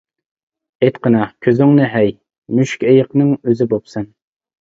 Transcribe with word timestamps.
-ئېيتقىنا، 0.85 1.27
كۆزۈڭنى 1.47 1.89
ھەي، 1.95 2.09
مۈشۈكئېيىقنىڭ 2.61 3.31
ئۆزى 3.37 3.69
بوپسەن. 3.75 4.09